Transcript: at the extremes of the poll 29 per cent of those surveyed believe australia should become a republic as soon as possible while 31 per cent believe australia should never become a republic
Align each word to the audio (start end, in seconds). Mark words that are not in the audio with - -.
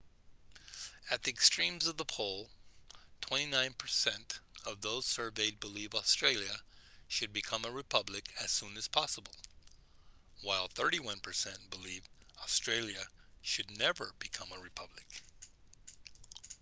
at 1.11 1.21
the 1.21 1.29
extremes 1.29 1.85
of 1.85 1.95
the 1.95 2.03
poll 2.05 2.49
29 3.21 3.73
per 3.73 3.85
cent 3.85 4.39
of 4.65 4.81
those 4.81 5.05
surveyed 5.05 5.59
believe 5.59 5.93
australia 5.93 6.59
should 7.07 7.31
become 7.31 7.65
a 7.65 7.69
republic 7.71 8.27
as 8.43 8.49
soon 8.49 8.77
as 8.77 8.87
possible 8.87 9.35
while 10.41 10.67
31 10.69 11.19
per 11.19 11.33
cent 11.33 11.69
believe 11.69 12.01
australia 12.41 13.05
should 13.43 13.77
never 13.77 14.11
become 14.17 14.49
a 14.51 14.59
republic 14.59 15.05